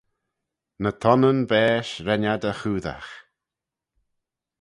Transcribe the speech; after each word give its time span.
Ny 0.81 0.91
tonnyn 1.01 1.39
baaish 1.49 1.93
ren 2.05 2.27
ad 2.33 2.43
y 2.51 2.53
choodagh. 2.59 3.11